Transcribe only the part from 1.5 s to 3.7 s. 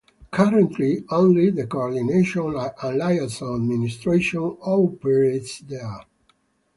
the Coordination and Liaison